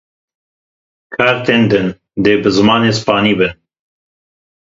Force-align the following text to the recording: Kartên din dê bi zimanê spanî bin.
Kartên 1.15 1.61
din 1.71 1.87
dê 2.23 2.33
bi 2.41 2.49
zimanê 2.57 2.91
spanî 2.99 3.33
bin. 3.39 3.51